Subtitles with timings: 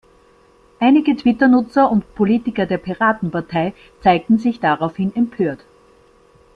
[0.79, 5.59] Einige Twitter-Nutzer und Politiker der Piratenpartei zeigten sich daraufhin empört.